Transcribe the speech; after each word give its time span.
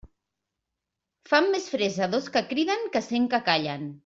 Fan 1.31 1.49
més 1.57 1.69
fressa 1.75 2.09
dos 2.15 2.31
que 2.39 2.45
criden 2.55 2.89
que 2.97 3.05
cent 3.11 3.31
que 3.37 3.45
callen. 3.53 3.89